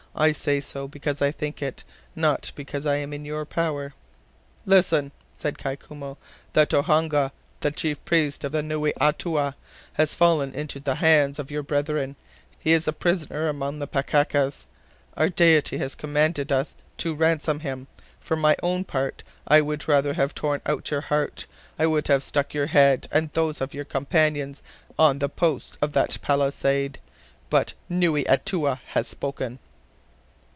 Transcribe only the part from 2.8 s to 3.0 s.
I